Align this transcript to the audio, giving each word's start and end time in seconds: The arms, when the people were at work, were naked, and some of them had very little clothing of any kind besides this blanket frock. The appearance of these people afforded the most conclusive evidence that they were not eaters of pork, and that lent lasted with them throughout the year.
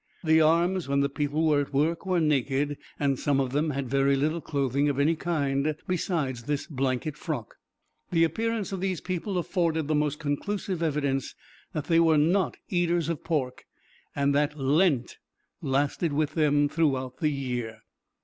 The 0.23 0.41
arms, 0.41 0.87
when 0.87 1.01
the 1.01 1.09
people 1.09 1.45
were 1.45 1.61
at 1.61 1.75
work, 1.75 2.07
were 2.07 2.19
naked, 2.19 2.79
and 2.99 3.19
some 3.19 3.39
of 3.39 3.51
them 3.51 3.69
had 3.69 3.87
very 3.87 4.15
little 4.15 4.41
clothing 4.41 4.89
of 4.89 4.97
any 4.99 5.15
kind 5.15 5.75
besides 5.87 6.45
this 6.45 6.65
blanket 6.65 7.15
frock. 7.15 7.53
The 8.11 8.23
appearance 8.23 8.71
of 8.71 8.81
these 8.81 8.99
people 8.99 9.37
afforded 9.37 9.87
the 9.87 9.93
most 9.93 10.17
conclusive 10.17 10.81
evidence 10.81 11.35
that 11.73 11.83
they 11.85 11.99
were 11.99 12.17
not 12.17 12.57
eaters 12.67 13.09
of 13.09 13.23
pork, 13.23 13.65
and 14.15 14.33
that 14.33 14.57
lent 14.57 15.17
lasted 15.61 16.13
with 16.13 16.33
them 16.33 16.67
throughout 16.67 17.17
the 17.19 17.29
year. 17.29 17.81